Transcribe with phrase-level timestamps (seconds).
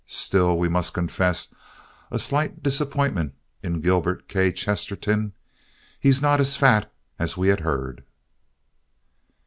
[0.07, 1.53] Still, we must confess
[2.09, 4.51] a slight disappointment in Gilbert K.
[4.51, 5.31] Chesterton.
[5.99, 8.03] He's not as fat as we had heard.